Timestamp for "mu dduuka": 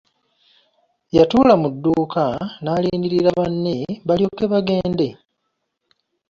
1.61-2.23